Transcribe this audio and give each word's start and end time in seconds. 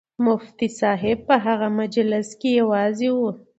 مفتي 0.25 0.67
صاحب 0.79 1.17
په 1.27 1.35
هغه 1.45 1.67
مجلس 1.79 2.27
کې 2.39 2.49
یوازې 2.61 3.09
و. 3.17 3.19